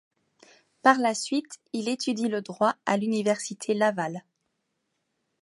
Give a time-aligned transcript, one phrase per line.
[0.81, 4.23] Par la suite, il étudie le droit à l'Université Laval.